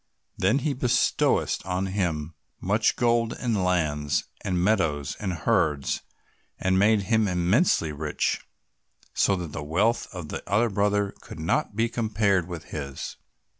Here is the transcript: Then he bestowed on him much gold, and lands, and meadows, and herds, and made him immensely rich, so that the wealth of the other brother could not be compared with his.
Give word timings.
Then 0.35 0.57
he 0.65 0.73
bestowed 0.73 1.57
on 1.63 1.85
him 1.85 2.33
much 2.59 2.95
gold, 2.95 3.33
and 3.39 3.63
lands, 3.63 4.23
and 4.43 4.59
meadows, 4.59 5.15
and 5.19 5.31
herds, 5.31 6.01
and 6.57 6.79
made 6.79 7.03
him 7.03 7.27
immensely 7.27 7.91
rich, 7.91 8.41
so 9.13 9.35
that 9.35 9.51
the 9.51 9.61
wealth 9.61 10.07
of 10.11 10.29
the 10.29 10.41
other 10.49 10.71
brother 10.71 11.13
could 11.21 11.39
not 11.39 11.75
be 11.75 11.87
compared 11.87 12.47
with 12.47 12.63
his. 12.73 13.17